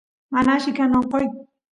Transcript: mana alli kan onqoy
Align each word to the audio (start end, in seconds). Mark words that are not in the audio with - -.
mana 0.33 0.51
alli 0.55 0.71
kan 0.79 0.95
onqoy 0.99 1.25